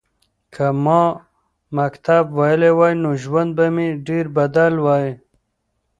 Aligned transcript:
که 0.53 0.65
ما 0.83 1.03
مکتب 1.77 2.23
ویلی 2.37 2.71
وای 2.77 2.93
نو 3.03 3.11
ژوند 3.23 3.49
به 3.57 3.65
مې 3.75 3.87
ډېر 4.07 4.25
بدل 4.37 4.73
وای. 4.85 5.07